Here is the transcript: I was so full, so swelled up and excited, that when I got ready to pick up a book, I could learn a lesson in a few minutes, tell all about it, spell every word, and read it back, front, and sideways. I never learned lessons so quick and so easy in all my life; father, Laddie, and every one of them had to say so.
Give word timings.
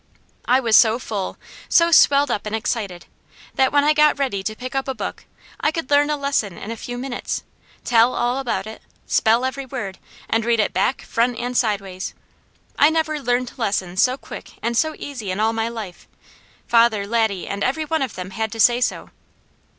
I 0.45 0.59
was 0.59 0.75
so 0.75 0.97
full, 0.97 1.37
so 1.69 1.91
swelled 1.91 2.31
up 2.31 2.47
and 2.47 2.55
excited, 2.55 3.05
that 3.53 3.71
when 3.71 3.83
I 3.83 3.93
got 3.93 4.17
ready 4.17 4.41
to 4.41 4.55
pick 4.55 4.73
up 4.73 4.87
a 4.87 4.95
book, 4.95 5.25
I 5.59 5.69
could 5.71 5.91
learn 5.91 6.09
a 6.09 6.17
lesson 6.17 6.57
in 6.57 6.71
a 6.71 6.75
few 6.75 6.97
minutes, 6.97 7.43
tell 7.85 8.15
all 8.15 8.39
about 8.39 8.65
it, 8.65 8.81
spell 9.05 9.45
every 9.45 9.67
word, 9.67 9.99
and 10.27 10.43
read 10.43 10.59
it 10.59 10.73
back, 10.73 11.03
front, 11.03 11.37
and 11.37 11.55
sideways. 11.55 12.15
I 12.79 12.89
never 12.89 13.19
learned 13.21 13.51
lessons 13.57 14.01
so 14.01 14.17
quick 14.17 14.53
and 14.63 14.75
so 14.75 14.95
easy 14.97 15.29
in 15.29 15.39
all 15.39 15.53
my 15.53 15.69
life; 15.69 16.07
father, 16.67 17.05
Laddie, 17.05 17.47
and 17.47 17.63
every 17.63 17.85
one 17.85 18.01
of 18.01 18.15
them 18.15 18.31
had 18.31 18.51
to 18.53 18.59
say 18.59 18.81
so. 18.81 19.11